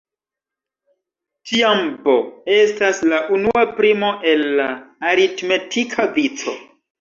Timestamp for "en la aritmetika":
4.33-6.09